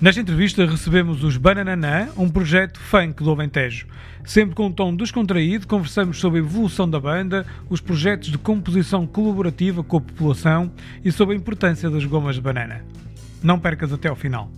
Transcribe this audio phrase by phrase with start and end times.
[0.00, 3.88] Nesta entrevista recebemos os Banananã, um projeto funk do Alentejo.
[4.24, 9.08] Sempre com um tom descontraído, conversamos sobre a evolução da banda, os projetos de composição
[9.08, 10.70] colaborativa com a população
[11.04, 12.84] e sobre a importância das gomas de banana.
[13.42, 14.48] Não percas até ao final.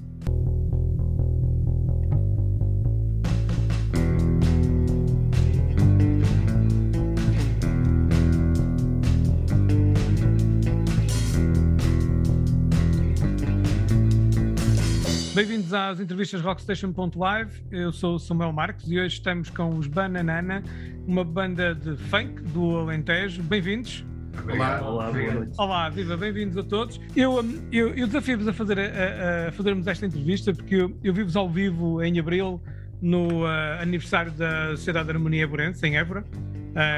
[15.71, 17.63] Bem-vindos às entrevistas Rockstation.live.
[17.71, 20.65] Eu sou o Samuel Marques e hoje estamos com os Bananana,
[21.07, 23.41] uma banda de funk do Alentejo.
[23.45, 24.05] Bem-vindos.
[24.53, 25.53] Olá, olá, boa noite.
[25.57, 27.01] Olá, viva, bem-vindos a todos.
[27.15, 31.37] Eu, eu, eu desafio-vos a, fazer, a, a, fazermos esta entrevista porque eu, eu vi-vos
[31.37, 32.61] ao vivo em abril
[33.01, 36.25] no uh, aniversário da Sociedade de HarmoniaEborense, em Évora.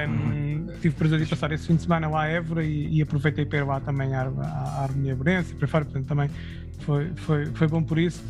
[0.08, 3.02] Um, tive o prazer de passar esse fim de semana lá a Évora e, e
[3.02, 6.30] aproveitei para ir lá também à, à HarmoniaEborense e para fora, portanto também
[6.80, 8.22] foi, foi, foi bom por isso.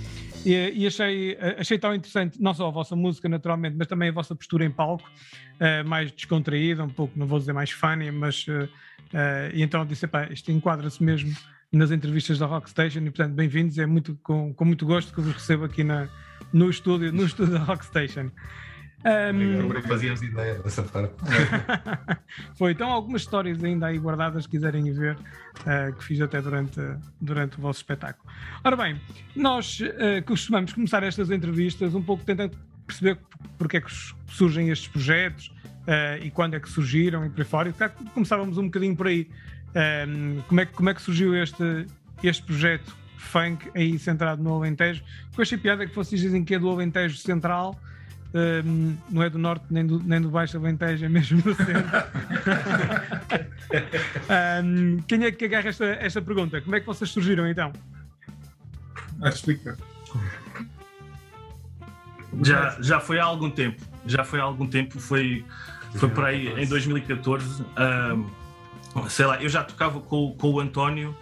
[0.44, 4.12] E, e, achei, achei tão interessante, não só a vossa música, naturalmente, mas também a
[4.12, 8.46] vossa postura em palco, uh, mais descontraída, um pouco, não vou dizer mais funny, mas.
[8.48, 8.68] Uh,
[9.54, 11.32] e então disse: pá, isto enquadra-se mesmo
[11.70, 15.32] nas entrevistas da Rockstation, e portanto, bem-vindos, é muito, com, com muito gosto que vos
[15.32, 16.08] recebo aqui na,
[16.52, 18.30] no, estúdio, no estúdio da Rockstation.
[19.04, 19.68] Um...
[19.68, 21.14] Como fazíamos ideia dessa parte.
[22.56, 26.80] Foi, então algumas histórias ainda aí guardadas, quiserem ver, uh, que fiz até durante,
[27.20, 28.32] durante o vosso espetáculo.
[28.62, 29.00] Ora bem,
[29.34, 33.18] nós uh, costumamos começar estas entrevistas um pouco tentando perceber
[33.58, 33.90] porque é que
[34.28, 37.68] surgem estes projetos uh, e quando é que surgiram e por aí fora.
[37.68, 39.28] E começávamos um bocadinho por aí.
[40.06, 41.86] Um, como, é, como é que surgiu este,
[42.22, 45.02] este projeto funk aí centrado no Alentejo?
[45.34, 47.78] Com esta piada que vocês dizem que é do Alentejo Central
[48.34, 51.74] um, não é do norte nem do, nem do Baixo Alentejo, é mesmo no centro.
[54.64, 56.60] um, quem é que agarra esta, esta pergunta?
[56.60, 57.72] Como é que vocês surgiram então?
[59.20, 59.76] Ah, explica.
[62.42, 63.82] Já, já foi há algum tempo.
[64.06, 64.98] Já foi há algum tempo.
[64.98, 65.44] Foi,
[65.94, 67.62] foi por aí em 2014.
[67.62, 71.14] Um, sei lá, eu já tocava com, com o António,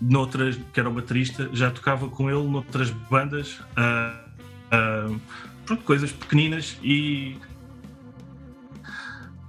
[0.00, 3.58] noutras, que era o baterista, já tocava com ele noutras bandas.
[3.76, 5.20] Uh, uh,
[5.68, 7.36] pronto, coisas pequeninas e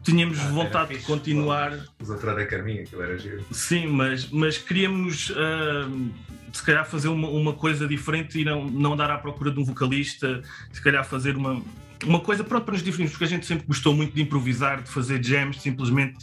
[0.03, 1.71] tínhamos ah, vontade de continuar.
[2.01, 3.45] Os outros da Carminha, aquilo era giro.
[3.51, 6.09] Sim, mas, mas queríamos uh,
[6.51, 9.63] se calhar fazer uma, uma, coisa diferente e não, não dar à procura de um
[9.63, 10.41] vocalista,
[10.73, 11.61] se calhar fazer uma,
[12.05, 14.89] uma coisa pronto, para nos diferirmos, porque a gente sempre gostou muito de improvisar, de
[14.89, 16.17] fazer jams, simplesmente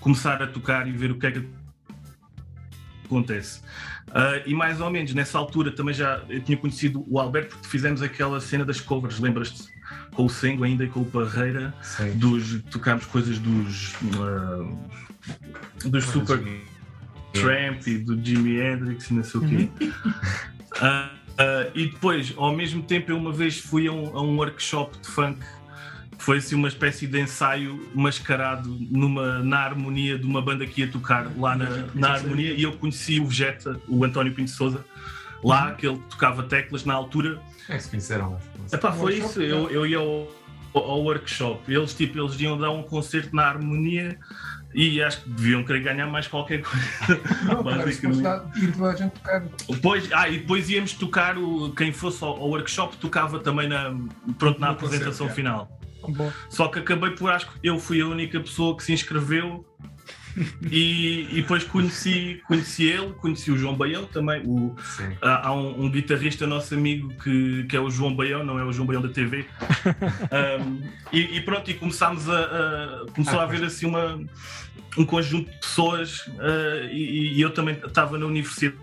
[0.00, 1.46] começar a tocar e ver o que é que
[3.12, 3.60] acontece.
[4.08, 7.68] Uh, e mais ou menos nessa altura também já eu tinha conhecido o Alberto porque
[7.68, 9.70] fizemos aquela cena das covers, lembras-te?
[10.14, 11.74] Com o Sengo ainda e com o Barreira,
[12.16, 16.60] dos, tocámos coisas dos, uh, dos Super Jimmy.
[17.32, 19.68] Tramp e do Jimi Hendrix e não sei o quê.
[20.76, 24.98] Uh, e depois, ao mesmo tempo, eu uma vez fui a um, a um workshop
[24.98, 25.40] de funk
[26.22, 30.88] foi assim uma espécie de ensaio mascarado numa, na harmonia de uma banda que ia
[30.88, 34.84] tocar lá na, na harmonia e eu conheci o Vegeta, o António Pinto Souza,
[35.42, 35.74] lá uhum.
[35.74, 37.40] que ele tocava teclas na altura.
[37.68, 38.38] É, se conheceram lá.
[38.72, 40.28] Epá, foi isso, eu, eu ia ao,
[40.72, 44.16] ao workshop, eles tipo, eles iam dar um concerto na harmonia
[44.72, 46.86] e acho que deviam querer ganhar mais qualquer coisa.
[47.44, 47.64] Não,
[48.62, 49.42] ir toda a gente tocar.
[49.68, 53.92] Depois, ah, e depois íamos tocar, o, quem fosse ao, ao workshop tocava também na,
[54.38, 55.81] pronto, na apresentação concerto, final.
[56.10, 56.32] Bom.
[56.48, 59.64] Só que acabei por acho que eu fui a única pessoa que se inscreveu
[60.70, 64.42] e, e, depois conheci, conheci ele, conheci o João Baião também.
[64.46, 64.74] O,
[65.20, 68.64] há, há um, um, guitarrista nosso amigo que, que é o João Baião, não é
[68.64, 69.44] o João Baião da TV.
[70.60, 74.18] um, e, e, pronto, e começámos a, a começou a haver assim uma,
[74.96, 78.76] um conjunto de pessoas uh, e, e eu também estava na universidade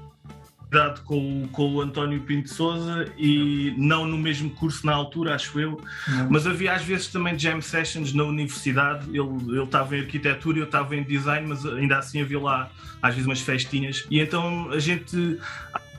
[1.03, 5.81] com, com o António Pinto Souza e não no mesmo curso na altura, acho eu,
[6.07, 6.29] não.
[6.29, 9.07] mas havia às vezes também jam sessions na universidade.
[9.09, 12.69] Ele, ele estava em arquitetura, eu estava em design, mas ainda assim havia lá
[13.01, 14.05] às vezes umas festinhas.
[14.11, 15.39] E então a gente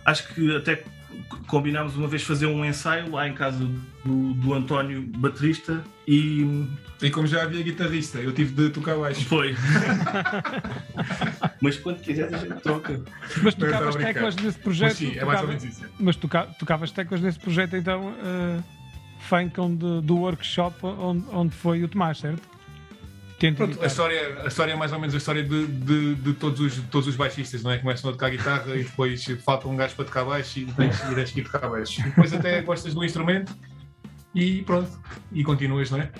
[0.04, 0.84] acho que até
[1.46, 3.68] combinámos uma vez fazer um ensaio lá em casa
[4.04, 6.66] do, do António, baterista, e.
[7.02, 9.24] E como já havia guitarrista, eu tive de tocar baixo.
[9.24, 9.56] Foi.
[11.60, 13.00] Mas quando quiseres a gente toca.
[13.42, 14.88] Mas tocavas teclas nesse projeto.
[14.88, 15.84] Mas sim, é mais ou menos isso.
[15.98, 18.62] Mas toca, tocavas teclas nesse projeto, então, uh,
[19.20, 22.59] funk onde, do workshop onde, onde foi o Tomás, certo?
[23.56, 26.60] Pronto, a, história, a história é mais ou menos a história de, de, de todos,
[26.60, 27.78] os, todos os baixistas, não é?
[27.78, 31.14] Começam a tocar guitarra e depois falta um gajo para tocar baixo e tens, e
[31.14, 32.00] tens que ir tocar baixo.
[32.02, 33.56] E depois até gostas do instrumento
[34.34, 34.90] e pronto,
[35.32, 36.10] e continuas, não é?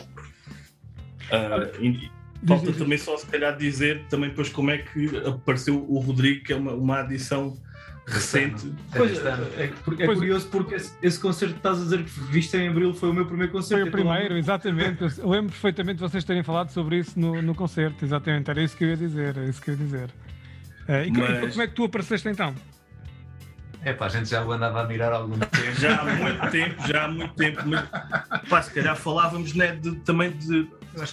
[1.31, 2.11] Uh,
[2.47, 6.55] falta também só se calhar dizer também depois como é que apareceu o Rodrigo, que
[6.55, 7.55] é uma, uma adição
[8.13, 8.73] recente.
[8.95, 12.57] Pois, é, é, é curioso porque esse, esse, concerto que estás a dizer que viste
[12.57, 13.81] em Abril foi o meu primeiro concerto.
[13.83, 15.03] Foi o primeiro, exatamente.
[15.19, 18.51] Eu lembro perfeitamente de vocês terem falado sobre isso no, no concerto, exatamente.
[18.51, 20.11] Era isso que eu ia dizer, era isso que eu ia dizer.
[20.89, 21.51] Uh, e Mas...
[21.51, 22.55] como é que tu apareceste então?
[23.83, 25.81] É pá, a gente já o andava a mirar há algum tempo.
[25.81, 27.63] Já há muito tempo, já há muito tempo.
[27.67, 30.69] Mas, pá, se calhar falávamos né, de, também de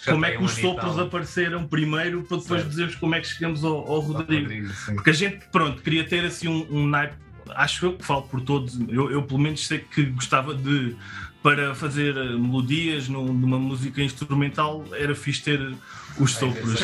[0.05, 2.69] como é que os sopros apareceram primeiro para depois certo.
[2.69, 4.43] dizermos como é que chegamos ao, ao Rodrigo.
[4.43, 7.15] Rodrigo Porque a gente, pronto, queria ter assim um, um naipe,
[7.49, 10.95] acho eu que falo por todos, eu, eu pelo menos sei que gostava de
[11.43, 15.75] para fazer eh, melodias numa música instrumental era fixe ter
[16.19, 16.81] os sopros.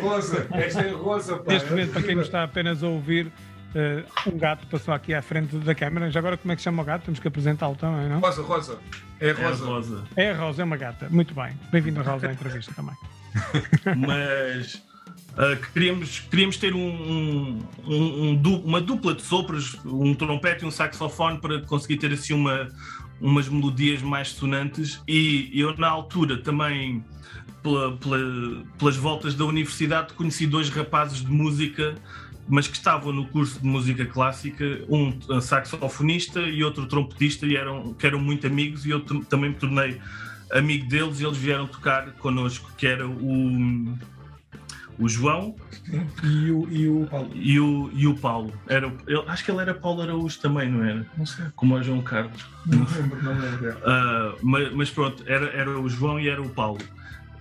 [0.00, 1.42] Rosa, esta é rosa.
[1.46, 3.30] Neste momento, para quem nos está apenas a ouvir,
[3.74, 6.10] Uh, um gato passou aqui à frente da câmera.
[6.10, 7.04] Já agora, como é que chama o gato?
[7.04, 8.20] Temos que apresentá-lo também, não?
[8.20, 8.78] Rosa, Rosa.
[9.20, 9.42] É Rosa.
[9.42, 11.08] É a Rosa, é, a Rosa, é uma gata.
[11.10, 11.58] Muito bem.
[11.70, 12.94] Bem-vindo, Rosa, à entrevista também.
[13.96, 20.66] Mas uh, queríamos, queríamos ter um, um, um, uma dupla de sopros, um trompete e
[20.66, 22.68] um saxofone, para conseguir ter assim uma,
[23.20, 25.02] umas melodias mais sonantes.
[25.06, 27.04] E eu, na altura, também.
[27.60, 28.18] Pela, pela,
[28.78, 31.96] pelas voltas da universidade, conheci dois rapazes de música
[32.48, 37.92] mas que estavam no curso de música clássica, um saxofonista e outro trompetista, e eram,
[37.94, 40.00] que eram muito amigos, e eu também me tornei
[40.52, 43.98] amigo deles, e eles vieram tocar connosco, que era o,
[44.98, 45.54] o João
[46.22, 47.30] e o, e o Paulo.
[47.34, 48.52] E o, e o Paulo.
[48.66, 51.06] Era, ele, acho que ele era Paulo Araújo também, não era?
[51.16, 51.46] Não sei.
[51.54, 52.44] Como o João Carlos.
[52.66, 53.70] Não lembro, não lembro.
[53.78, 56.80] Uh, mas, mas, pronto, era, era o João e era o Paulo.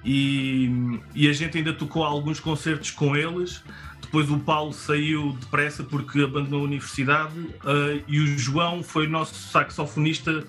[0.10, 3.62] E, e a gente ainda tocou alguns concertos com eles.
[4.02, 9.36] Depois o Paulo saiu depressa porque abandonou a universidade uh, e o João foi nosso
[9.36, 10.46] saxofonista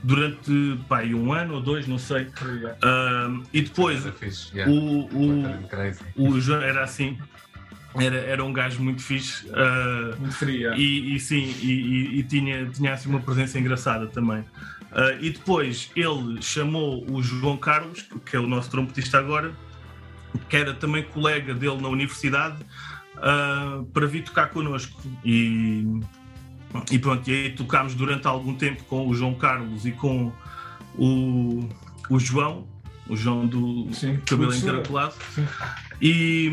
[0.00, 2.22] durante pá, um ano ou dois, não sei.
[2.22, 4.04] Uh, e depois
[4.68, 7.18] o, o, o João era assim.
[7.96, 9.48] Era, era um gajo muito fixe.
[9.48, 10.72] Uh, muito frio.
[10.74, 14.44] E, e, sim, e, e, e, tinha, tinha assim uma presença engraçada também.
[14.90, 19.52] Uh, e depois ele chamou o João Carlos, que é o nosso trompetista agora,
[20.48, 22.56] que era também colega dele na universidade,
[23.16, 25.00] uh, para vir tocar connosco.
[25.24, 26.00] E,
[26.90, 30.32] e pronto, e aí tocámos durante algum tempo com o João Carlos e com
[30.98, 31.68] o,
[32.08, 32.66] o João,
[33.08, 35.14] o João do Sim, cabelo encaracolado.
[36.02, 36.50] E,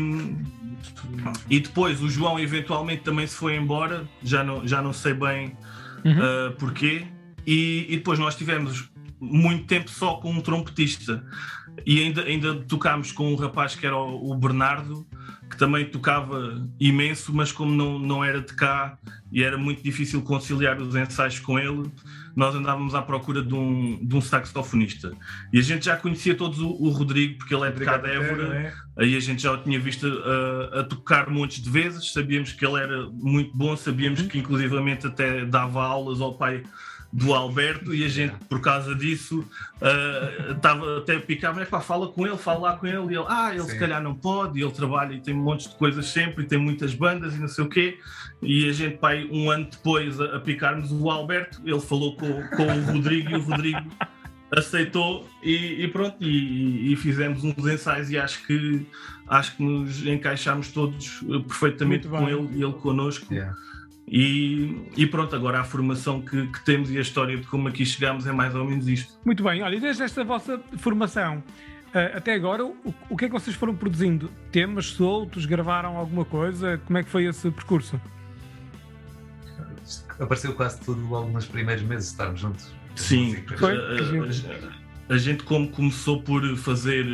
[1.48, 5.56] e depois o João eventualmente também se foi embora, já não, já não sei bem
[6.04, 6.18] uhum.
[6.18, 7.06] uh, porquê.
[7.48, 11.24] E, e, depois nós tivemos muito tempo só com um trompetista.
[11.86, 15.06] E ainda, ainda tocámos com um rapaz que era o, o Bernardo,
[15.48, 18.98] que também tocava imenso, mas como não, não era de cá
[19.32, 21.90] e era muito difícil conciliar os ensaios com ele,
[22.36, 25.12] nós andávamos à procura de um, de um saxofonista.
[25.50, 28.10] E a gente já conhecia todos o, o Rodrigo, porque ele é de cá de
[28.10, 28.74] Évora, é?
[28.98, 32.66] aí a gente já o tinha visto a, a, tocar montes de vezes, sabíamos que
[32.66, 34.28] ele era muito bom, sabíamos uhum.
[34.28, 36.62] que inclusivamente até dava aulas ao pai
[37.12, 39.44] do Alberto e a gente, por causa disso,
[40.54, 43.16] estava uh, até a picar, mas pá, fala com ele, fala lá com ele, e
[43.16, 43.70] ele, ah, ele Sim.
[43.70, 46.46] se calhar não pode, e ele trabalha e tem um monte de coisas sempre, e
[46.46, 47.98] tem muitas bandas e não sei o quê,
[48.42, 52.42] e a gente, pá, um ano depois a, a picarmos o Alberto, ele falou com,
[52.48, 53.90] com o Rodrigo e o Rodrigo
[54.50, 58.86] aceitou e, e pronto, e, e, fizemos uns ensaios e acho que
[59.28, 63.32] acho que nos encaixámos todos perfeitamente com ele e ele connosco.
[63.32, 63.54] Yeah.
[64.10, 67.84] E, e, pronto, agora a formação que, que, temos e a história de como aqui
[67.84, 69.12] chegamos é mais ou menos isto.
[69.24, 71.42] Muito bem, olha, e desde esta vossa formação
[71.88, 72.74] uh, até agora, o,
[73.10, 74.30] o, que é que vocês foram produzindo?
[74.50, 75.44] Temas soltos?
[75.44, 76.80] Gravaram alguma coisa?
[76.86, 78.00] Como é que foi esse percurso?
[80.18, 82.74] Apareceu quase tudo logo nos primeiros meses de estarmos juntos.
[82.96, 83.76] Sim, foi.
[85.08, 87.06] A gente como começou por fazer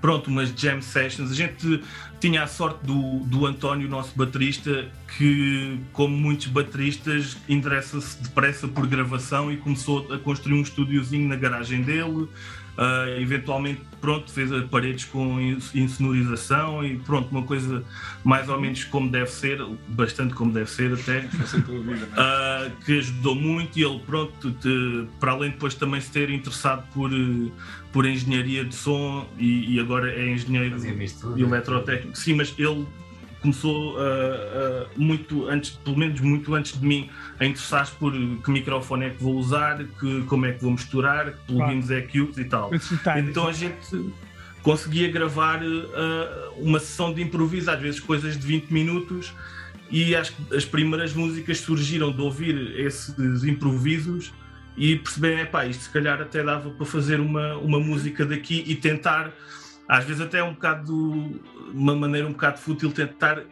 [0.00, 1.30] pronto umas jam sessions.
[1.30, 1.80] A gente
[2.20, 8.86] tinha a sorte do, do António nosso baterista que como muitos bateristas interessa-se depressa por
[8.86, 12.28] gravação e começou a construir um estúdiozinho na garagem dele
[12.76, 15.40] Uh, eventualmente, pronto, fez paredes com
[15.72, 17.84] insonorização e pronto, uma coisa
[18.24, 23.78] mais ou menos como deve ser, bastante como deve ser até, uh, que ajudou muito
[23.78, 27.10] e ele, pronto, te, para além depois também se ter interessado por,
[27.92, 30.76] por engenharia de som e, e agora é engenheiro
[31.36, 32.18] eletrotécnico.
[32.18, 32.84] Sim, mas ele
[33.44, 38.50] começou uh, uh, muito antes, pelo menos muito antes de mim, a interessar-se por que
[38.50, 42.02] microfone é que vou usar, que, como é que vou misturar, que plugins claro.
[42.02, 42.70] é que uso e tal.
[43.18, 44.12] Então a gente
[44.62, 49.34] conseguia gravar uh, uma sessão de improviso, às vezes coisas de 20 minutos,
[49.90, 54.32] e acho que as primeiras músicas surgiram de ouvir esses improvisos
[54.74, 58.74] e perceber, pá, isto se calhar até dava para fazer uma, uma música daqui e
[58.74, 59.30] tentar
[59.88, 61.40] às vezes até é um bocado
[61.72, 63.44] uma maneira um bocado fútil tentar uh,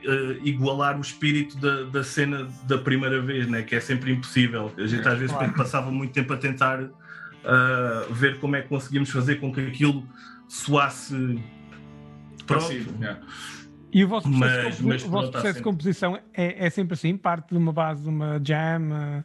[0.43, 3.63] igualar o espírito da, da cena da primeira vez, né?
[3.63, 4.73] que é sempre impossível.
[4.77, 5.53] A gente às vezes claro.
[5.55, 10.07] passava muito tempo a tentar uh, ver como é que conseguimos fazer com que aquilo
[10.49, 11.43] soasse
[12.47, 12.73] pronto.
[12.73, 13.21] Yeah.
[13.93, 16.95] E o vosso processo, mas, de, mas, o vosso processo de composição é, é, sempre
[16.95, 17.17] assim?
[17.17, 19.25] Parte de uma base de uma jam?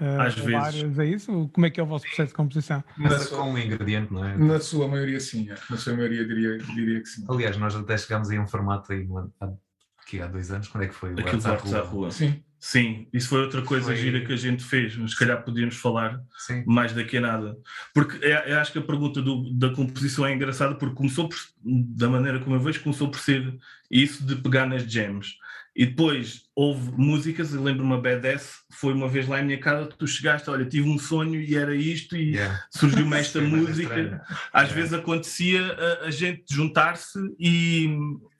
[0.00, 0.50] Uh, Às vezes.
[0.50, 1.48] Várias, é isso?
[1.52, 2.82] Como é que é o vosso processo de composição?
[2.96, 4.36] Mas com um ingrediente, não é?
[4.36, 5.50] Na sua maioria, sim.
[5.50, 5.54] É.
[5.70, 7.24] Na sua maioria, diria, diria que sim.
[7.28, 9.06] Aliás, nós até chegámos aí a um formato aí
[9.40, 10.68] há, há dois anos.
[10.68, 11.14] Quando é que foi?
[11.14, 12.10] O Aquilo à rua.
[12.10, 12.42] Sim.
[12.64, 13.96] Sim, isso foi outra coisa foi...
[13.96, 16.62] gira que a gente fez, mas se calhar podíamos falar Sim.
[16.64, 17.56] mais daqui a nada.
[17.92, 21.36] Porque é, eu acho que a pergunta do, da composição é engraçada porque começou por,
[21.60, 23.58] da maneira como eu vejo, começou por ser
[23.90, 25.38] isso de pegar nas jams.
[25.74, 29.86] E depois houve músicas, eu lembro-me a BDS, foi uma vez lá em minha casa,
[29.86, 32.62] tu chegaste, olha, tive um sonho e era isto, e yeah.
[32.70, 34.22] surgiu-me esta música.
[34.52, 34.74] Às yeah.
[34.74, 37.88] vezes acontecia a, a gente juntar-se e,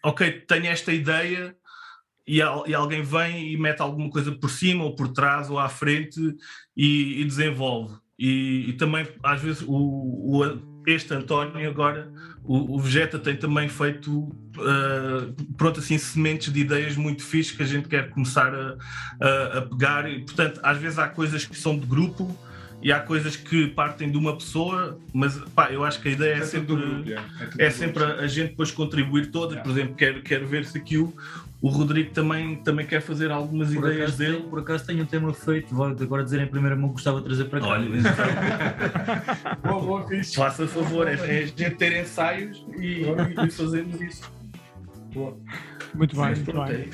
[0.05, 1.57] ok, tenho esta ideia,
[2.27, 5.69] e, e, alguém vem e mete alguma coisa por cima ou por trás ou à
[5.69, 6.21] frente
[6.77, 7.97] e, e desenvolve.
[8.19, 12.11] E, e, também, às vezes, o, o este António agora,
[12.45, 17.63] o, o, Vegeta tem também feito, uh, pronto, assim, sementes de ideias muito fixas que
[17.63, 18.77] a gente quer começar a,
[19.21, 20.11] a, a, pegar.
[20.11, 22.37] E, portanto, às vezes há coisas que são de grupo
[22.83, 26.35] e há coisas que partem de uma pessoa, mas pá, eu acho que a ideia
[26.35, 27.11] é, é sempre, grupo,
[27.59, 29.61] é, é sempre a, a, gente depois contribuir todas.
[29.61, 31.15] Por exemplo, quero, quero ver se aqui o,
[31.63, 34.39] o Rodrigo também, também quer fazer algumas por ideias dele.
[34.39, 37.21] Tem, por acaso tenho um tema feito, vou agora dizer em primeira mão que gostava
[37.21, 37.69] de trazer para cá.
[37.69, 37.89] Olha,
[39.63, 43.03] boa, boa, Faça favor, é, é a gente ter ensaios e,
[43.47, 44.29] e fazermos isso.
[45.15, 45.37] Boa.
[45.95, 46.91] Muito bem, muito bem.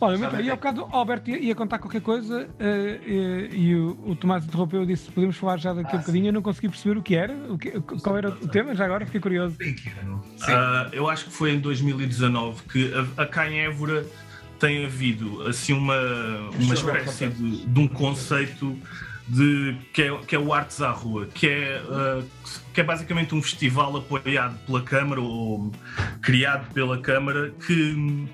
[0.00, 0.46] É Olha, muito bem.
[0.46, 4.16] E ao bocado o Alberto ia, ia contar qualquer coisa uh, e, e o, o,
[4.16, 6.26] Tomás interrompeu e disse: Podemos falar já daqui ah, um bocadinho.
[6.28, 9.04] Eu não consegui perceber o que era, o que, qual era o tema, já agora
[9.04, 9.56] fiquei curioso.
[9.60, 14.06] Uh, eu acho que foi em 2019 que a, a Évora
[14.58, 15.98] tem havido assim uma,
[16.58, 18.76] uma espécie de, de um conceito
[19.26, 22.24] de, que, é, que é o Artes à Rua, que é, uh,
[22.74, 25.70] que é basicamente um festival apoiado pela Câmara ou
[26.20, 28.28] criado pela Câmara que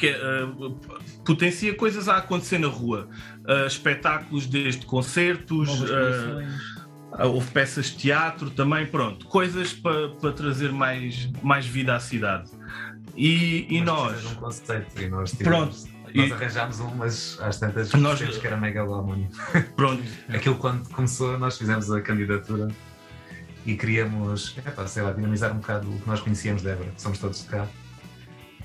[0.00, 0.80] que uh,
[1.24, 3.08] potencia coisas a acontecer na rua.
[3.40, 10.72] Uh, espetáculos desde concertos, uh, houve peças de teatro também, pronto, coisas para pa trazer
[10.72, 12.50] mais, mais vida à cidade.
[13.14, 14.24] E, e nós.
[14.24, 15.76] Um conceito, e nós pronto.
[16.14, 16.32] Nós e...
[16.32, 18.18] arranjámos um, mas às tantas nós...
[18.18, 19.28] que era megalómano.
[19.76, 20.02] Pronto.
[20.28, 22.66] Aquilo quando começou, nós fizemos a candidatura
[23.64, 27.00] e queríamos, é, sei lá, dinamizar um bocado o que nós conhecíamos de Évora, que
[27.00, 27.68] somos todos de cá.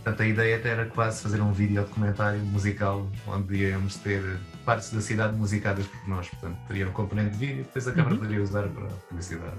[0.06, 4.22] Portanto, a ideia até era quase fazer um vídeo documentário musical onde íamos ter
[4.64, 6.30] partes da cidade musicadas por nós.
[6.30, 8.20] Portanto, teria um componente de vídeo, depois a câmara uhum.
[8.20, 9.58] poderia usar para publicidade.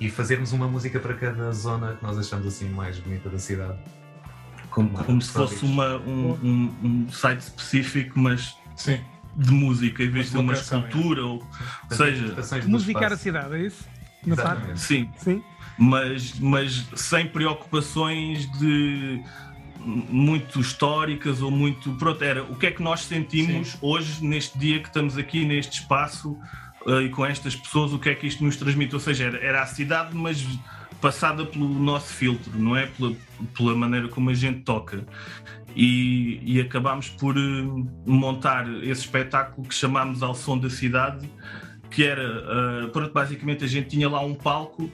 [0.00, 3.78] E fazermos uma música para cada zona que nós achamos assim mais bonita da cidade.
[4.68, 8.98] Como, como se fosse uma, um, um, um, site específico, mas Sim.
[9.36, 11.46] de música, em vez de uma escultura, ou,
[11.88, 12.34] ou seja,
[12.66, 13.84] musicar a cidade, é isso?
[14.76, 15.08] Sim.
[15.18, 15.40] Sim
[15.78, 19.22] mas, mas sem preocupações de
[19.86, 21.92] muito históricas ou muito.
[21.94, 23.78] Pronto, era o que é que nós sentimos Sim.
[23.80, 26.36] hoje, neste dia que estamos aqui, neste espaço
[26.86, 28.94] uh, e com estas pessoas, o que é que isto nos transmite?
[28.94, 30.44] Ou seja, era, era a cidade, mas
[31.00, 32.86] passada pelo nosso filtro, não é?
[32.86, 33.14] Pela,
[33.56, 35.06] pela maneira como a gente toca.
[35.74, 41.28] E, e acabámos por uh, montar esse espetáculo que chamámos Ao Som da Cidade,
[41.90, 44.90] que era, uh, pronto, basicamente a gente tinha lá um palco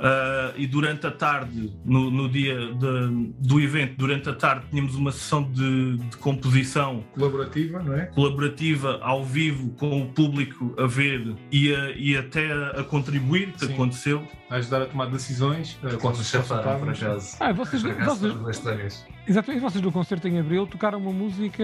[0.00, 4.94] Uh, e durante a tarde, no, no dia de, do evento, durante a tarde, tínhamos
[4.94, 8.06] uma sessão de, de, composição colaborativa, não é?
[8.06, 13.52] Colaborativa, ao vivo, com o público a ver e, a, e até a, a contribuir,
[13.52, 13.74] que Sim.
[13.74, 14.26] aconteceu.
[14.48, 15.78] A ajudar a tomar decisões.
[16.00, 17.36] Quando se chafaram, por acaso.
[17.38, 21.62] Ah, vocês, vocês, exatamente, vocês do concerto em Abril tocaram uma música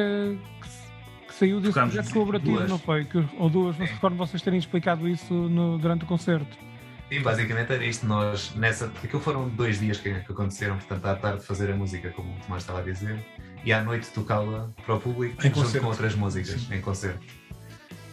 [0.61, 2.69] que, que saiu desse Tocamos projeto colaborativo, duas.
[2.69, 3.07] não foi?
[3.07, 6.66] Que, ou duas, não se recordo vocês terem explicado isso no, durante o concerto.
[7.08, 8.06] Sim, basicamente era isto.
[8.06, 8.86] Nós, nessa.
[9.02, 12.40] Aquilo foram dois dias que, que aconteceram, portanto, à tarde fazer a música, como o
[12.40, 13.25] Tomás estava a dizer,
[13.64, 15.80] e à noite tocá-la para o público, em junto concerto.
[15.80, 16.75] com outras músicas, Sim.
[16.75, 17.25] em concerto.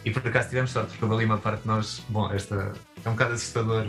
[0.04, 2.04] E por acaso tivemos sorte, porque houve ali uma parte de nós.
[2.08, 2.72] Bom, esta
[3.04, 3.88] é um bocado assustador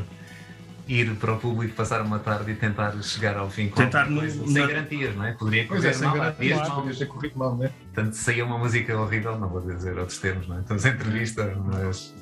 [0.88, 4.30] ir para o público, passar uma tarde e tentar chegar ao fim com tentar no,
[4.30, 4.68] sem na...
[4.68, 5.34] garantias, não é?
[5.34, 6.82] Poderia correr é, mal, garantias, mal.
[6.82, 7.68] Podia ter corrido mal, não é?
[7.70, 10.60] Portanto, saía uma música horrível, não vou dizer outros termos, não é?
[10.62, 12.13] Estamos em entrevista, mas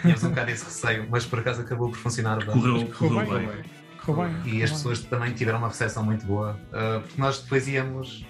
[0.00, 2.46] Tínhamos um bocado esse receio, mas por acaso acabou por funcionar bem.
[2.46, 4.42] Correu, correu, correu bem.
[4.42, 4.54] bem.
[4.54, 8.24] E as pessoas também tiveram uma recepção muito boa, uh, porque nós depois íamos.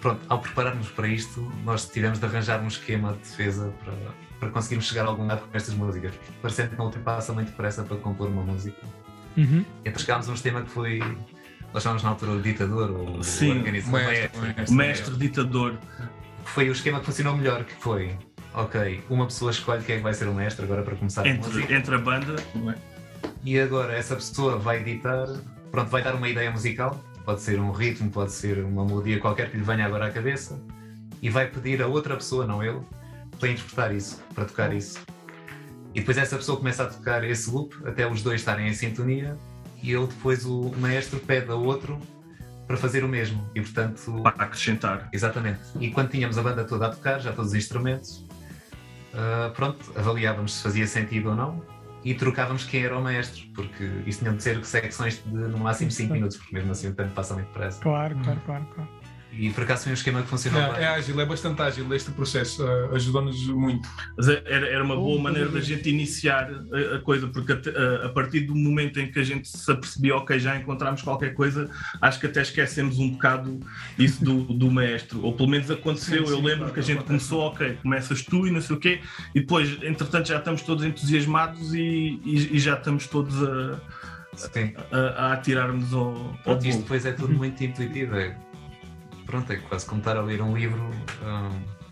[0.00, 3.94] Pronto, ao prepararmos para isto, nós tivemos de arranjar um esquema de defesa para,
[4.44, 6.14] para conseguirmos chegar a algum lado com estas músicas.
[6.42, 8.78] Parecendo que não o tempo passa muito depressa para compor uma música.
[9.36, 9.64] Uhum.
[9.84, 11.00] Então chegámos a um sistema que foi.
[11.72, 15.78] Nós chamamos na altura o ditador, ou Sim, o mestre, mestre, mestre ditador.
[16.44, 18.16] Foi o esquema que funcionou melhor, que foi
[18.54, 21.50] ok, uma pessoa escolhe quem é que vai ser o mestre agora para começar entre,
[21.50, 21.74] a música.
[21.74, 22.36] Entre a banda.
[23.42, 25.26] E agora essa pessoa vai editar,
[25.72, 29.50] pronto, vai dar uma ideia musical, pode ser um ritmo, pode ser uma melodia qualquer
[29.50, 30.62] que lhe venha agora à cabeça,
[31.20, 32.80] e vai pedir a outra pessoa, não ele,
[33.38, 34.98] para interpretar isso, para tocar isso.
[35.94, 39.36] E depois essa pessoa começa a tocar esse loop até os dois estarem em sintonia
[39.82, 41.98] e ele depois o maestro pede a outro
[42.66, 43.48] para fazer o mesmo.
[43.54, 45.08] E portanto para acrescentar.
[45.12, 45.60] Exatamente.
[45.78, 48.26] E quando tínhamos a banda toda a tocar já todos os instrumentos
[49.14, 51.62] uh, pronto avaliávamos se fazia sentido ou não
[52.04, 55.90] e trocávamos quem era o maestro porque isso tinham de ser secções de no máximo
[55.90, 57.80] 5 minutos porque mesmo assim o tempo passa muito depressa.
[57.80, 58.90] Claro claro claro, claro.
[59.38, 60.82] E por acaso foi um esquema que funcionou é, bem.
[60.82, 63.88] É ágil, é bastante ágil este processo, uh, ajudou-nos muito.
[64.46, 68.40] Era, era uma boa maneira da gente iniciar a, a coisa, porque a, a, partir
[68.40, 71.68] do momento em que a gente se apercebia, ok, já encontramos qualquer coisa,
[72.00, 73.58] acho que até esquecemos um bocado
[73.98, 75.22] isso do, do maestro.
[75.22, 78.46] Ou pelo menos aconteceu, sim, sim, eu lembro que a gente começou, ok, começas tu
[78.46, 79.00] e não sei o quê,
[79.34, 83.80] e depois, entretanto, já estamos todos entusiasmados e, e, e já estamos todos a.
[84.90, 88.16] A, a, atirar-nos ao, ao Isto depois é tudo muito intuitivo.
[89.24, 90.82] É pronto, é quase como estar a ler um livro.
[91.22, 91.84] Um,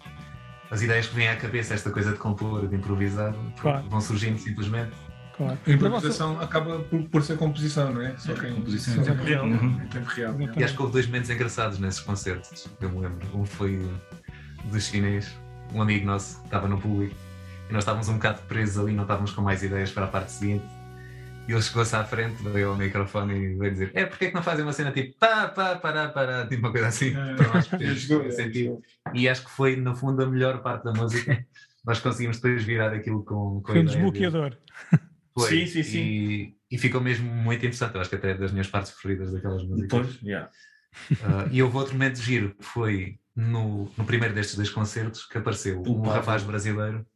[0.70, 3.88] as ideias que vêm à cabeça, esta coisa de compor, de improvisar, claro.
[3.88, 4.92] vão surgindo simplesmente.
[5.36, 5.58] Claro.
[5.66, 8.16] A improvisação acaba por, por, ser composição, não é?
[8.16, 9.44] Só que é composição em tempo real.
[9.46, 9.80] Uhum.
[9.82, 10.36] Em tempo real.
[10.56, 13.26] E acho que houve dois momentos engraçados nesses concertos, eu me lembro.
[13.34, 13.90] Um foi
[14.64, 15.34] do chinês,
[15.74, 17.14] um amigo nosso estava no público
[17.68, 20.32] e nós estávamos um bocado presos ali, não estávamos com mais ideias para a parte
[20.32, 20.64] seguinte
[21.48, 24.34] e ele chegou-se à frente, veio ao microfone e veio dizer: É, porque é que
[24.34, 27.48] não fazem uma cena tipo pá, pá, pará, pará, tipo uma coisa assim, é, para
[27.54, 27.66] nós
[28.34, 28.80] sentido.
[29.12, 31.44] E acho que foi, no fundo, a melhor parte da música.
[31.84, 33.60] Nós conseguimos depois virar aquilo com.
[33.60, 34.56] com foi um desbloqueador.
[35.34, 35.98] Foi, sim, sim, sim.
[35.98, 37.94] E, e, ficou mesmo muito interessante.
[37.94, 39.88] Eu acho que até é das minhas partes preferidas daquelas músicas.
[39.88, 40.50] Depois, yeah.
[41.10, 45.24] Uh, e houve outro momento de giro que foi no, no primeiro destes dois concertos
[45.24, 47.06] que apareceu um rapaz brasileiro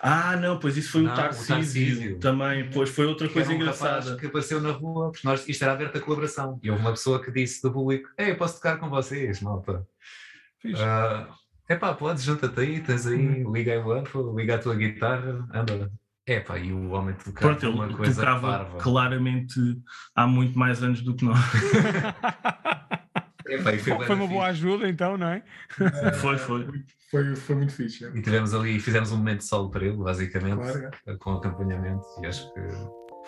[0.00, 3.50] ah, não, pois isso foi não, o, Tarcísio, o Tarcísio também, pois foi outra coisa
[3.50, 4.16] um engraçada.
[4.16, 6.58] que apareceu na rua, porque nós, isto era aberta a colaboração.
[6.62, 9.86] E houve uma pessoa que disse do público: Ei, eu posso tocar com vocês, malta.
[10.64, 11.32] Uh,
[11.68, 13.52] epá, podes, junta-te aí, tens aí, hum.
[13.52, 15.90] liga aí o amplo, liga a tua guitarra, anda.
[16.26, 18.78] Epá, e o homem tocava Pronto, uma coisa tocava parva.
[18.78, 19.60] claramente
[20.12, 21.38] há muito mais anos do que nós.
[23.48, 25.42] Epá, foi, foi uma boa ajuda então, não é?
[26.20, 26.66] foi, foi
[27.10, 28.04] foi, foi muito fixe.
[28.14, 31.14] E tivemos ali, fizemos um momento de solo para ele, basicamente, claro, é.
[31.16, 32.60] com acompanhamento, e acho que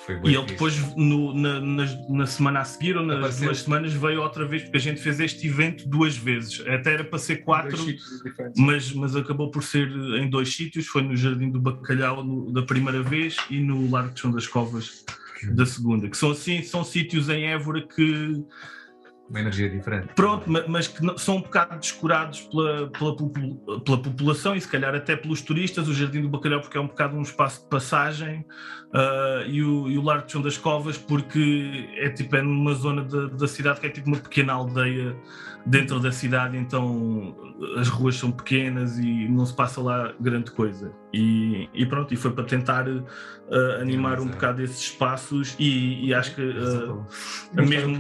[0.05, 3.45] foi bem E ele depois, no, na, na, na, semana a seguir, ou nas Apareceu.
[3.47, 6.61] duas semanas, veio outra vez, porque a gente fez este evento duas vezes.
[6.67, 7.79] Até era para ser quatro,
[8.57, 10.87] mas, mas acabou por ser em dois sítios.
[10.87, 14.47] Foi no Jardim do Bacalhau no, da primeira vez e no Largo de Chão das
[14.47, 15.05] Covas
[15.53, 18.45] da segunda, que são assim, são sítios em Évora que
[19.29, 20.09] uma energia diferente.
[20.15, 25.17] Pronto, mas que são um bocado descurados pela, pela, pela, população e se calhar até
[25.17, 25.87] pelos turistas.
[25.87, 28.47] O Jardim do Bacalhau, porque é um bocado um espaço de passagem,
[28.95, 32.75] uh, e, o, e o Largo de Chão das Covas, porque é tipo é numa
[32.75, 35.15] zona da cidade que é tipo uma pequena aldeia
[35.67, 37.37] dentro da cidade, então
[37.77, 40.93] as ruas são pequenas e não se passa lá grande coisa.
[41.13, 43.05] E, e pronto, e foi para tentar uh,
[43.81, 47.07] animar um bocado esses espaços e, e acho que uh,
[47.57, 47.99] a, mesmo,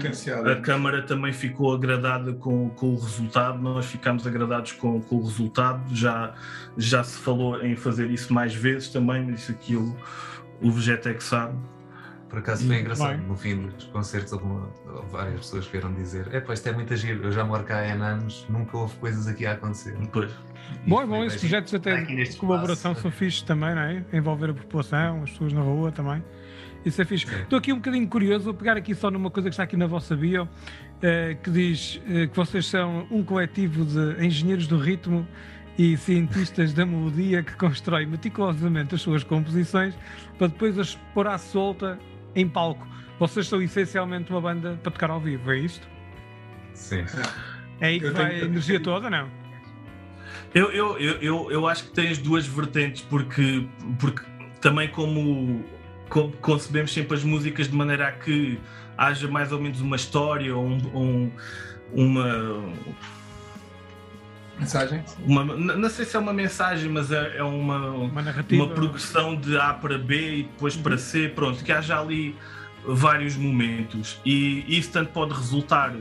[0.50, 5.24] a Câmara também ficou agradada com, com o resultado, nós ficámos agradados com, com o
[5.24, 6.34] resultado, já,
[6.76, 9.96] já se falou em fazer isso mais vezes também, mas isso aqui o,
[10.62, 11.56] o Vegetec sabe.
[12.28, 16.28] Por acaso foi engraçado, no fim dos concertos houve, uma, houve várias pessoas vieram dizer
[16.32, 19.26] é pá, isto é muito agir, eu já moro cá há anos, nunca houve coisas
[19.26, 19.96] aqui a acontecer.
[20.12, 20.30] Pois.
[20.86, 23.02] Bom, é bom, esses projetos até de colaboração espaço.
[23.02, 24.04] são fixos também, não é?
[24.12, 26.22] Envolver a população, as pessoas na rua também.
[26.84, 27.26] Isso é fixe.
[27.34, 27.40] É.
[27.40, 29.86] Estou aqui um bocadinho curioso, vou pegar aqui só numa coisa que está aqui na
[29.86, 30.48] vossa bio,
[31.02, 35.26] eh, que diz eh, que vocês são um coletivo de engenheiros do ritmo
[35.78, 39.94] e cientistas da melodia que constrói meticulosamente as suas composições
[40.36, 41.98] para depois as pôr à solta
[42.34, 42.86] em palco.
[43.18, 45.86] Vocês são essencialmente uma banda para tocar ao vivo, é isto?
[46.72, 47.04] Sim.
[47.80, 48.44] É aí que eu vai tenho...
[48.44, 49.28] a energia toda, não?
[50.54, 53.66] Eu, eu, eu, eu, eu acho que tens duas vertentes, porque,
[53.98, 54.22] porque
[54.60, 55.64] também como,
[56.08, 58.58] como concebemos sempre as músicas de maneira a que
[58.96, 61.32] haja mais ou menos uma história ou um, um,
[61.92, 62.72] uma
[64.58, 65.04] Mensagem?
[65.24, 68.64] Uma, não sei se é uma mensagem, mas é, é uma, uma, narrativa.
[68.64, 70.98] uma progressão de A para B e depois para uhum.
[70.98, 72.34] C, pronto, que haja ali
[72.84, 75.94] vários momentos e isso tanto pode resultar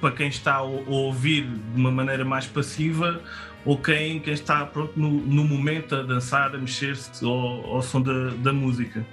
[0.00, 3.20] para quem está a ouvir de uma maneira mais passiva
[3.64, 8.00] ou quem, quem está pronto, no, no momento a dançar, a mexer-se ao, ao, som
[8.00, 9.04] da, da música.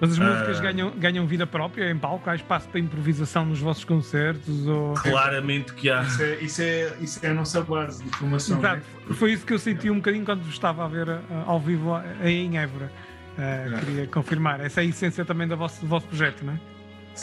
[0.00, 2.28] Mas as músicas uh, ganham, ganham vida própria em palco?
[2.30, 4.66] Há espaço para improvisação nos vossos concertos?
[4.66, 4.94] Ou...
[4.94, 6.02] Claramente que há.
[6.02, 8.58] Isso é, isso é, isso é a nossa base de formação.
[8.58, 8.76] Exato.
[8.76, 9.14] Né?
[9.14, 12.58] Foi isso que eu senti um bocadinho quando estava a ver uh, ao vivo em
[12.58, 12.92] Évora.
[13.38, 14.60] Uh, queria confirmar.
[14.60, 16.60] Essa é a essência também do vosso, do vosso projeto, não é?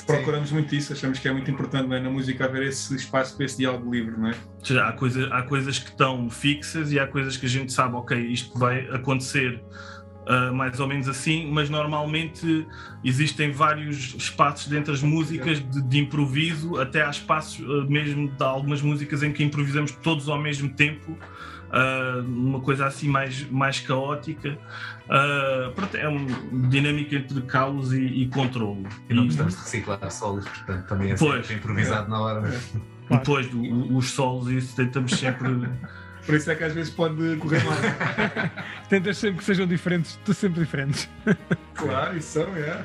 [0.03, 1.99] Procuramos muito isso, achamos que é muito importante é?
[1.99, 4.35] na música haver esse espaço para esse diálogo livre, não é?
[4.81, 8.17] Há, coisa, há coisas que estão fixas e há coisas que a gente sabe, ok,
[8.17, 9.63] isto vai acontecer
[10.25, 12.67] uh, mais ou menos assim, mas normalmente
[13.03, 18.43] existem vários espaços dentro das músicas de, de improviso, até há espaços uh, mesmo de
[18.43, 23.79] algumas músicas em que improvisamos todos ao mesmo tempo, uh, uma coisa assim mais, mais
[23.79, 24.57] caótica.
[25.75, 28.85] pronto, é uma dinâmica entre caos e, e controle.
[29.09, 32.09] E não gostamos de reciclar solos, portanto também é pois, improvisado é.
[32.09, 32.41] na hora.
[33.07, 33.23] Claro.
[33.23, 35.69] Depois, do, os solos, isso tentamos sempre
[36.25, 37.73] por isso é que às vezes pode correr mal.
[38.89, 41.09] Tentas sempre que sejam diferentes, tu sempre diferentes.
[41.75, 42.83] claro, isso são, é.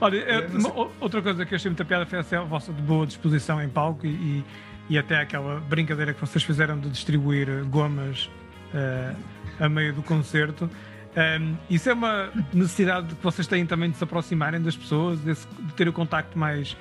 [0.00, 3.62] Olha, é, uma, outra coisa que eu achei muita piada foi a vossa boa disposição
[3.62, 4.44] em palco e,
[4.88, 8.30] e até aquela brincadeira que vocês fizeram de distribuir gomas
[8.72, 9.16] uh,
[9.58, 10.64] a meio do concerto.
[10.64, 15.20] Um, ehm, isso é uma necessidade que vocês têm também de se aproximarem das pessoas,
[15.20, 16.76] desse, de ter o contacto mais,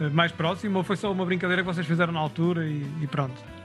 [0.00, 3.06] uh, mais próximo, ou foi só uma brincadeira que vocês fizeram na altura e, e
[3.06, 3.57] pronto?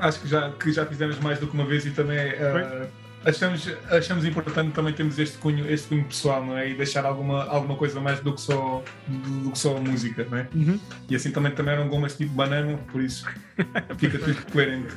[0.00, 2.88] Acho que já, que já fizemos mais do que uma vez e também uh,
[3.24, 6.70] achamos, achamos importante também termos este cunho, este cunho pessoal, não é?
[6.70, 10.26] E deixar alguma, alguma coisa mais do que só, do, do que só a música,
[10.30, 10.48] não é?
[10.54, 10.80] Uhum.
[11.08, 13.26] E assim também, também eram gomas tipo banana, por isso
[13.98, 14.94] fica tudo coerente.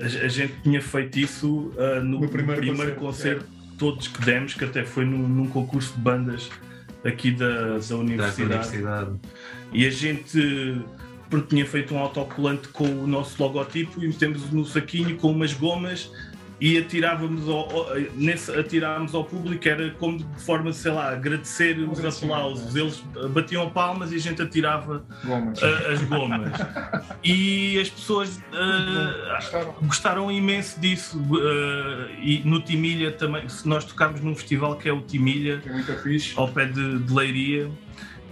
[0.00, 3.78] A, a, gente tinha feito isso uh, no, no, primeiro, primeiro concerto, concerto é.
[3.78, 6.50] todos que demos, que até foi num, num concurso de bandas
[7.04, 8.36] aqui da, da universidade.
[8.36, 9.10] Da universidade.
[9.72, 10.84] E a gente
[11.30, 15.54] porque tinha feito um autocolante com o nosso logotipo e metemos no saquinho com umas
[15.54, 16.10] gomas
[16.60, 17.68] e atirávamos ao,
[18.14, 22.76] nesse, atirávamos ao público, era como de forma, sei lá, agradecer os aplausos.
[22.76, 25.62] Eles batiam palmas e a gente atirava gomas.
[25.62, 26.52] as gomas.
[27.24, 29.74] e as pessoas uh, gostaram.
[29.80, 30.30] gostaram.
[30.30, 31.18] imenso disso.
[31.18, 36.38] Uh, e no Timilha também, se nós tocarmos num festival que é o Timilha, é
[36.38, 37.70] ao pé de, de Leiria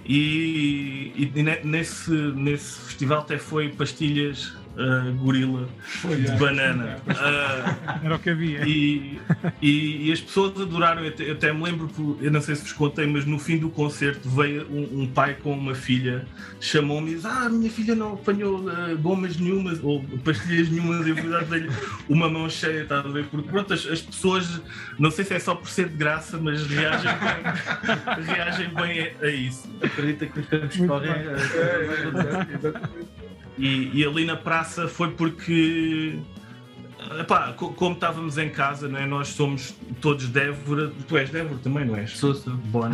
[0.08, 6.36] e, e, nesse, nesse festival até foi pastilhas uh, gorila foi, de é.
[6.36, 6.98] banana.
[7.06, 8.66] Uh, Era o que havia.
[8.66, 9.20] E,
[9.60, 11.02] e, e as pessoas adoraram.
[11.02, 13.58] Eu até, eu até, me lembro, eu não sei se vos contei, mas no fim
[13.58, 16.24] do concerto veio um, um pai com uma filha,
[16.60, 21.06] chamou-me e disse: Ah, minha filha não apanhou uh, gomas nenhumas ou pastilhas nenhumas.
[21.06, 21.68] Eu fui dar-lhe
[22.08, 23.24] uma mão cheia, estás a ver?
[23.26, 24.60] Porque pronto, as, as, pessoas,
[24.98, 29.26] não sei se é só por ser de graça, mas reagem bem, reagem bem a,
[29.26, 29.68] a isso.
[29.82, 31.12] Acredita que os campos correm.
[33.58, 36.18] E, e, ali na praça foi porque.
[37.20, 39.06] Epá, como estávamos em casa, não é?
[39.06, 40.92] nós somos todos de Évora.
[41.06, 42.16] Tu és de Évora também, não és?
[42.16, 42.54] Sou, sou.
[42.54, 42.88] Bom,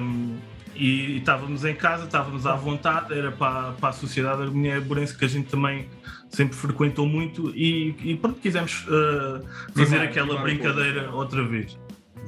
[0.00, 0.36] um,
[0.74, 5.16] e, e estávamos em casa, estávamos à vontade, era para, para a Sociedade Harmonia Borense
[5.16, 5.88] que a gente também
[6.30, 11.78] sempre frequentou muito e, e pronto, quisemos uh, fazer aquela brincadeira outra vez.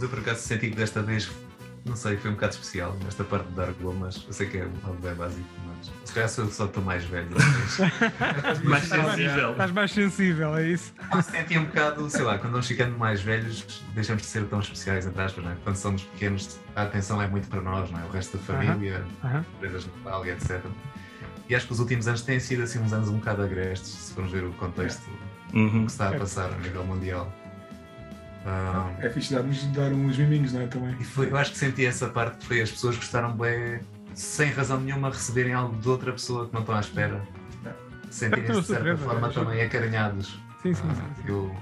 [0.00, 1.30] Eu por acaso senti que desta vez
[1.84, 4.24] não sei, foi um bocado especial nesta parte de dar gomas.
[4.26, 7.28] Eu sei que é algo bem básico, mas se calhar sou só estou mais velho.
[8.64, 9.50] mais sensível.
[9.52, 10.94] Estás mais sensível, é isso?
[11.22, 15.06] Senti um bocado, sei lá, quando vamos ficando mais velhos, deixamos de ser tão especiais,
[15.06, 15.56] entre aspas, não é?
[15.62, 18.04] Quando somos pequenos, a atenção é muito para nós, não é?
[18.04, 19.44] O resto da família, uh -huh.
[19.56, 20.60] empresas de Natal e etc.
[21.48, 24.14] E acho que os últimos anos têm sido assim uns anos um bocado agrestes, se
[24.14, 25.10] formos ver o contexto
[25.52, 25.84] uhum.
[25.84, 27.30] que está a passar a nível mundial.
[28.46, 30.66] Ah, é fixe dar-nos dar uns miminhos, não é?
[30.66, 30.96] Também.
[31.00, 33.80] E foi, eu acho que senti essa parte que foi as pessoas gostaram bem,
[34.14, 37.22] sem razão nenhuma, receberem algo de outra pessoa que não estão à espera.
[38.10, 40.38] Sentirem-se de certa forma também acarinhados.
[40.62, 41.02] Sim, sim, sim.
[41.16, 41.22] sim.
[41.26, 41.54] Eu,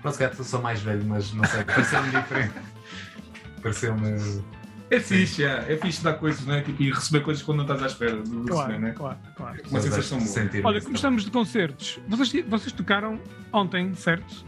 [0.00, 2.54] pronto, se calhar sou mais velho, mas não sei, pareceu-me diferente.
[3.62, 4.44] Pareceu-me.
[4.90, 6.62] É fixe, é, é fixe dar coisas, né?
[6.62, 8.92] Tipo, e receber coisas quando não estás à espera de claro, receber, né?
[8.92, 9.62] Claro, claro.
[9.68, 10.48] Uma sensação boa.
[10.64, 13.20] Olha, como estamos de concertos, vocês, vocês tocaram
[13.52, 14.46] ontem, certo?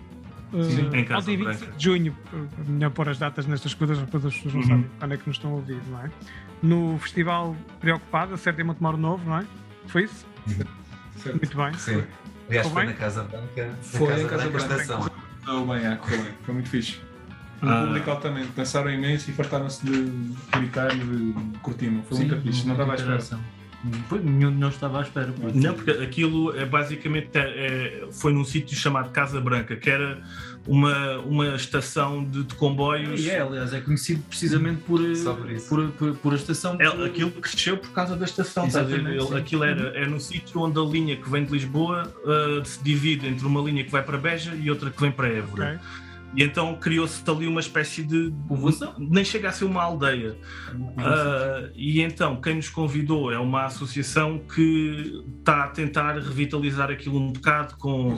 [0.52, 2.16] Sim, uh, em casa, ontem 27 de junho,
[2.66, 4.68] melhor pôr as datas nestas coisas, depois as pessoas não uhum.
[4.68, 6.10] sabem quando é que nos estão a ouvir, não é?
[6.62, 9.46] No Festival Preocupado, certo em Montemor Novo, não é?
[9.86, 10.26] Foi isso?
[10.46, 10.64] Uhum.
[11.26, 11.74] Muito bem.
[11.74, 12.02] Sim.
[12.48, 13.70] Aliás, foi, foi na Casa Branca.
[13.82, 15.12] Foi na Casa, Casa Branca.
[15.44, 16.32] Correu bem, é, correu bem.
[16.42, 17.00] Foi muito fixe.
[17.62, 17.84] O ah.
[17.84, 21.90] público altamente, dançaram imenso e fartaram-se de gritar e de curtir.
[22.08, 23.40] Foi Sim, muito fixe, não estava à espera.
[24.22, 25.32] Nenhum de nós estava à espera.
[25.32, 25.58] Porque...
[25.58, 30.22] Não, porque aquilo é basicamente é, foi num sítio chamado Casa Branca, que era
[30.66, 33.20] uma, uma estação de, de comboios.
[33.20, 35.00] E é, aliás, é conhecido precisamente por,
[35.68, 36.76] por, por, por, a estação.
[36.78, 38.66] É, aquilo cresceu por causa da estação.
[38.66, 42.82] Ele, aquilo era, é no sítio onde a linha que vem de Lisboa uh, se
[42.82, 45.74] divide entre uma linha que vai para Beja e outra que vem para Évora.
[45.74, 46.09] Okay.
[46.34, 48.32] E então criou-se ali uma espécie de.
[48.46, 48.94] Povoação?
[48.98, 50.36] Nem chega a ser uma aldeia.
[50.72, 57.18] Uh, e então, quem nos convidou é uma associação que está a tentar revitalizar aquilo
[57.18, 58.16] um bocado com.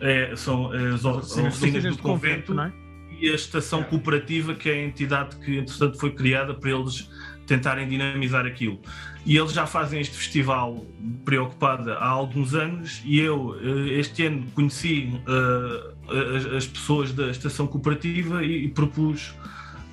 [0.00, 2.52] É, são as oficinas do convento.
[2.52, 2.72] Não é?
[3.20, 7.08] E a estação cooperativa, que é a entidade que, entretanto, foi criada para eles
[7.46, 8.80] tentarem dinamizar aquilo.
[9.24, 10.84] E eles já fazem este festival
[11.24, 17.30] preocupado há alguns anos e eu eh, este ano conheci uh, as, as, pessoas da
[17.30, 19.34] estação cooperativa e, e, propus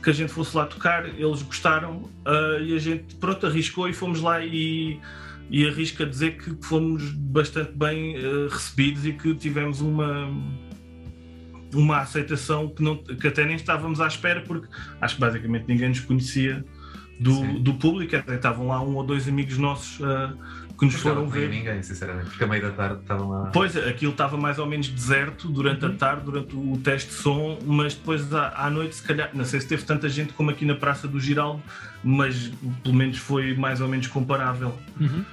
[0.03, 3.93] que a gente fosse lá tocar, eles gostaram uh, e a gente pronto arriscou e
[3.93, 4.99] fomos lá e,
[5.49, 10.29] e arrisca dizer que fomos bastante bem uh, recebidos e que tivemos uma
[11.73, 14.67] uma aceitação que, não, que até nem estávamos à espera porque
[14.99, 16.65] acho que basicamente ninguém nos conhecia
[17.21, 20.35] do, do público, até estavam lá um ou dois amigos nossos uh,
[20.77, 21.49] que nos foram ver.
[21.49, 23.51] Não ninguém, sinceramente, porque a meio da tarde estavam lá.
[23.53, 25.91] Pois, aquilo estava mais ou menos deserto durante uhum.
[25.91, 29.45] a tarde, durante o teste de som, mas depois à, à, noite, se calhar, não
[29.45, 31.61] sei se teve tanta gente como aqui na Praça do Giraldo,
[32.03, 34.75] mas pelo menos foi mais ou menos comparável.
[34.99, 35.23] Uhum.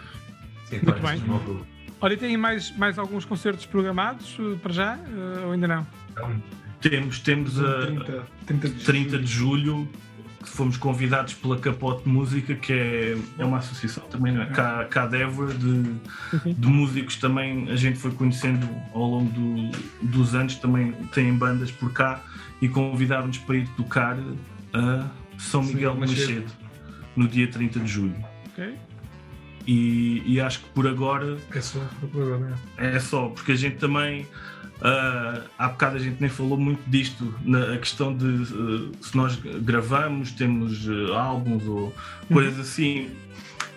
[0.67, 1.67] Sim, Muito bem.
[2.01, 5.87] Olha, tem mais, mais alguns concertos programados uh, para já, uh, ou ainda não?
[6.13, 6.43] Então,
[6.83, 9.89] temos, temos a 30, 30 de 30 de julho
[10.49, 14.47] fomos convidados pela Capote Música, que é, é uma associação também, não é?
[14.47, 15.95] cá, cá de Évora, de,
[16.53, 19.71] de músicos também, a gente foi conhecendo ao longo do,
[20.03, 22.23] dos anos, também têm bandas por cá
[22.61, 24.17] e convidaram-nos para ir tocar
[24.73, 25.07] a
[25.39, 26.53] São Miguel Sim, Macedo,
[27.17, 28.17] no dia 30 de julho.
[28.51, 28.75] Ok.
[29.67, 31.37] E, e acho que por agora.
[31.55, 31.81] É só,
[32.79, 34.27] é só, porque a gente também
[34.79, 39.17] Uh, há bocado a gente nem falou muito disto, na a questão de uh, se
[39.17, 41.95] nós gravamos, temos uh, álbuns ou
[42.33, 42.61] coisas uhum.
[42.61, 43.11] assim.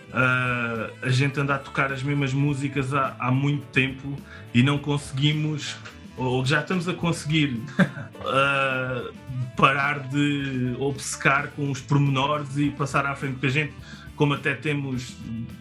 [0.10, 4.16] Uh, a gente anda a tocar as mesmas músicas há, há muito tempo
[4.54, 5.76] e não conseguimos,
[6.18, 7.60] ou já estamos a conseguir
[9.58, 13.74] parar de obcecar com os pormenores e passar à frente, porque a gente
[14.15, 15.15] como até temos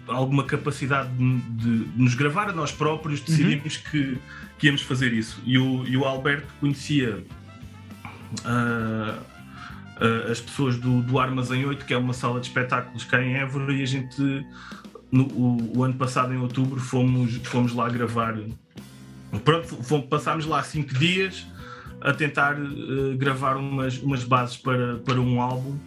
[0.07, 3.83] alguma capacidade de, de, nos gravar a nós próprios, decidimos uhum.
[3.91, 4.19] que,
[4.59, 5.41] que íamos fazer isso.
[5.45, 7.25] E o, e o Alberto conhecia
[8.45, 13.23] uh, uh, as pessoas do, do Armazém 8, que é uma sala de espetáculos cá
[13.23, 14.21] em Évora, e a gente,
[15.11, 18.37] no, o, o, ano passado, em outubro, fomos, fomos lá gravar.
[19.45, 21.47] Pronto, fomos, passámos lá cinco dias
[22.01, 25.79] a tentar uh, gravar umas, umas bases para, para um álbum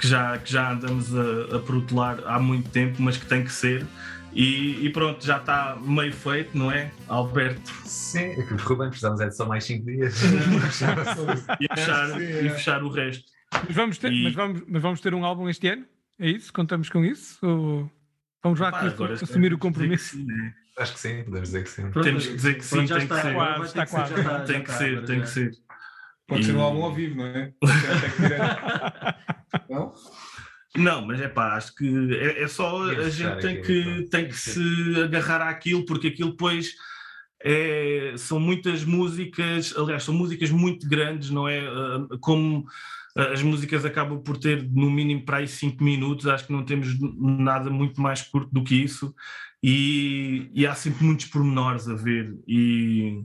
[0.00, 3.52] que já, que já andamos a, a protelar há muito tempo, mas que tem que
[3.52, 3.86] ser.
[4.32, 7.70] E, e, pronto, já está meio feito, não é, Alberto?
[7.84, 10.22] Sim, é que bem, precisamos é de só mais 5 dias.
[11.60, 13.24] e, fechar, e fechar o resto.
[13.52, 14.22] Mas vamos, ter, e...
[14.22, 15.84] mas, vamos, mas vamos ter um álbum este ano?
[16.18, 16.52] É isso?
[16.52, 17.38] Contamos com isso?
[17.44, 17.90] Ou
[18.42, 20.12] vamos já Opa, agora, assumir o compromisso?
[20.12, 20.54] Que sim, né?
[20.78, 21.90] Acho que sim, podemos dizer que sim.
[21.90, 23.34] Pronto, Temos que dizer que sim, tem que ser.
[23.34, 24.14] Quase, está quase.
[24.46, 25.50] Tem que ser, tem que ser.
[26.30, 26.44] Pode e...
[26.44, 27.52] ser um álbum ao vivo, não é?
[29.68, 29.92] não?
[30.76, 34.36] Não, mas é pá, acho que é, é só a gente tem que, tem que
[34.36, 36.76] se agarrar àquilo, porque aquilo depois
[37.42, 41.66] é, são muitas músicas, aliás, são músicas muito grandes, não é?
[41.66, 42.64] Ah, como
[43.16, 46.96] as músicas acabam por ter no mínimo para aí 5 minutos, acho que não temos
[47.18, 49.12] nada muito mais curto do que isso,
[49.60, 53.24] e, e há sempre muitos pormenores a ver, e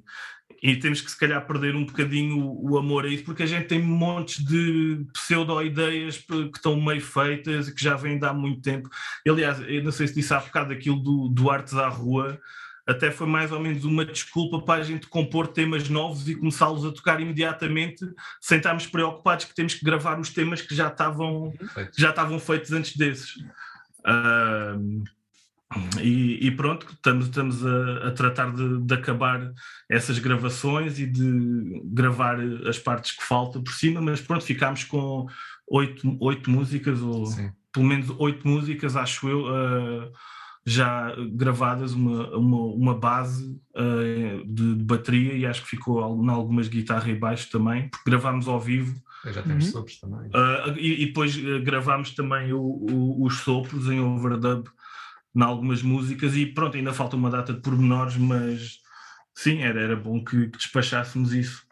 [0.71, 3.45] e temos que se calhar perder um bocadinho o, o amor a isso, porque a
[3.45, 8.33] gente tem montes de pseudo-ideias que estão meio feitas e que já vêm de há
[8.33, 8.89] muito tempo.
[9.27, 12.39] Aliás, eu não sei se disse há bocado aquilo do, do Artes à Rua,
[12.87, 16.83] até foi mais ou menos uma desculpa para a gente compor temas novos e começá-los
[16.83, 18.03] a tocar imediatamente,
[18.41, 21.53] sem estarmos preocupados que temos que gravar os temas que já estavam,
[21.95, 23.35] já estavam feitos antes desses.
[23.99, 25.03] Uh,
[25.99, 29.51] e, e, pronto, estamos, estamos a, a tratar de, de, acabar
[29.89, 35.25] essas gravações e de gravar as partes que faltam por cima, mas pronto, ficámos com
[35.67, 37.51] oito, oito músicas, ou Sim.
[37.73, 40.11] pelo menos oito músicas, acho eu, uh,
[40.65, 46.29] já gravadas, uma, uma, uma base uh, de, de, bateria e acho que ficou em
[46.29, 48.95] algumas guitarras e baixo também, porque gravámos ao vivo.
[49.25, 49.71] Eu já temos uhum.
[49.71, 50.27] sopros também.
[50.27, 54.67] Uh, e, e, depois gravámos também o, o, os sopros em overdub
[55.35, 58.79] em algumas músicas e pronto, ainda falta uma data de pormenores, mas
[59.33, 61.65] sim, era, era bom que, que despachássemos isso.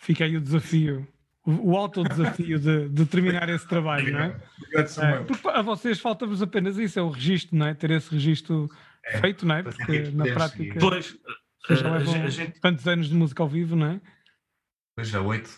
[0.00, 1.06] Fica aí o desafio,
[1.46, 4.40] o, o alto desafio de, de, terminar esse trabalho, não é?
[4.74, 7.74] é porque a vocês falta-vos apenas isso, é o registro, não é?
[7.74, 8.68] Ter esse registro
[9.04, 9.62] é, feito, não é?
[9.62, 10.78] Porque na prática.
[10.78, 11.16] Pois,
[11.70, 12.60] já levam a gente...
[12.60, 14.00] tantos anos de música ao vivo, não é?
[14.96, 15.50] Pois já oito.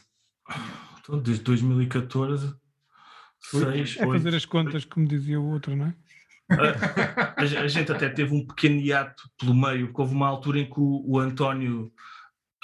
[1.00, 2.54] Então, desde 2014,
[3.40, 5.94] seis, É fazer as contas, como dizia o outro, não é?
[6.50, 10.66] A, a, gente até teve um pequeno hiato pelo meio, que houve uma altura em
[10.66, 11.92] que o, o António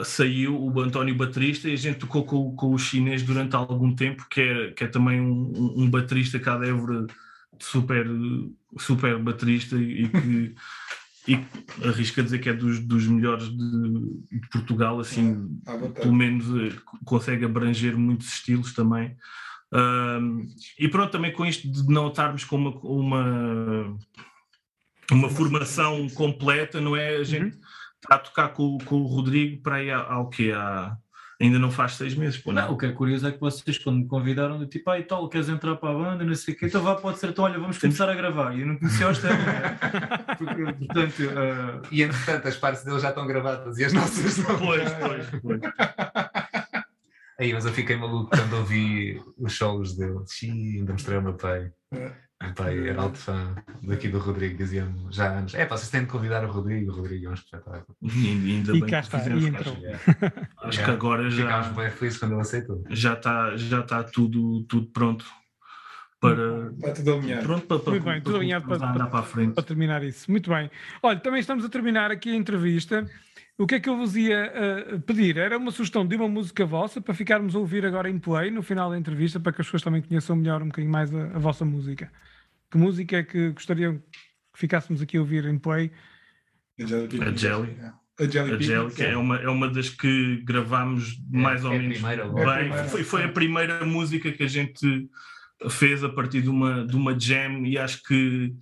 [0.02, 4.26] saiu o António Baterista e a gente tocou com, com o chinês durante algum tempo,
[4.30, 7.06] que é, que é também um, um baterista cá de Évora,
[7.58, 8.06] super,
[8.78, 10.54] super baterista e que
[11.28, 11.44] e
[11.84, 16.46] arrisco a dizer que é dos, dos melhores de, de Portugal, assim, é, pelo menos
[16.46, 19.16] eh, consegue abranger muitos estilos também.
[19.72, 20.46] Um,
[20.78, 23.98] e pronto, também com isto de não estarmos com uma, uma,
[25.10, 27.16] uma formação completa, não é?
[27.16, 27.60] A gente uhum.
[28.02, 30.96] está a tocar com, com o Rodrigo para aí ao que há
[31.40, 32.38] ainda não faz seis meses.
[32.38, 32.72] Pô, não.
[32.72, 35.28] o que é curioso é que vocês, quando me convidaram, do tipo, ah, e tal,
[35.28, 37.58] queres entrar para a banda, não sei o quê, então vá, pode ser, então olha,
[37.58, 38.56] vamos começar a gravar.
[38.56, 39.78] E eu não conhecia os temas, né?
[40.78, 41.22] portanto.
[41.22, 41.82] Uh...
[41.90, 44.58] E entretanto, as partes deles já estão gravadas e as nossas não.
[44.58, 45.60] Pois, pois, pois.
[47.38, 50.24] Aí, mas eu fiquei maluco quando ouvi os shows dele.
[50.26, 51.70] Xiii, ainda mostrei ao meu pai.
[51.92, 52.26] É.
[52.42, 56.02] Meu pai era alto fã daqui do Rodrigo, dizia-me já há anos: é, vocês têm
[56.02, 57.96] de convidar o Rodrigo, o Rodrigo é um espetáculo.
[58.02, 59.76] E, ainda e bem cá está, e entrou.
[60.58, 61.44] Acho que agora já.
[61.44, 62.84] Ficámos bem felizes quando ele aceitou.
[62.90, 65.24] Já está já tá tudo, tudo pronto
[66.20, 66.72] para.
[66.72, 67.42] Está tudo alinhado.
[67.42, 69.54] Pronto para, para, Muito bem, tudo alinhado para, para, para, frente.
[69.54, 70.30] para terminar isso.
[70.30, 70.70] Muito bem.
[71.02, 73.08] Olha, também estamos a terminar aqui a entrevista.
[73.58, 74.52] O que é que eu vos ia
[74.94, 75.38] uh, pedir?
[75.38, 78.62] Era uma sugestão de uma música vossa para ficarmos a ouvir agora em play no
[78.62, 81.38] final da entrevista para que as pessoas também conheçam melhor um bocadinho mais a, a
[81.38, 82.10] vossa música.
[82.70, 85.90] Que música é que gostariam que ficássemos aqui a ouvir em play?
[86.78, 87.18] A Jelly.
[88.18, 91.72] A Jelly, a Jelly que é uma, é uma das que gravámos é, mais ou
[91.72, 92.72] é menos primeira, bem.
[92.72, 95.08] É foi, foi a primeira música que a gente
[95.70, 98.54] fez a partir de uma, de uma jam e acho que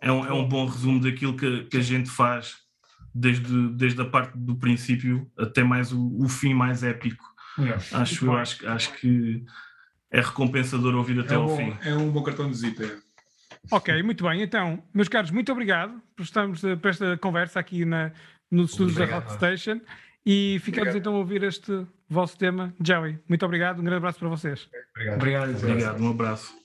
[0.00, 2.56] é um, é um bom resumo daquilo que, que a gente faz
[3.14, 7.24] desde, desde a parte do princípio até mais o, o fim mais épico.
[7.58, 7.96] É.
[7.96, 9.44] Acho, eu, acho, acho que
[10.10, 11.76] é recompensador ouvir até é ao um, fim.
[11.82, 12.98] É um bom cartão de visita.
[13.70, 14.42] Ok, muito bem.
[14.42, 18.12] Então, meus caros, muito obrigado por estarmos eh, para esta conversa aqui na,
[18.50, 19.80] nos estúdios da Rock Station
[20.26, 20.96] e ficamos obrigado.
[20.96, 23.18] então a ouvir este vosso tema, Joey.
[23.28, 24.68] Muito obrigado, um grande abraço para vocês.
[24.94, 25.16] Obrigado.
[25.16, 26.02] Obrigado, obrigado.
[26.02, 26.63] um abraço.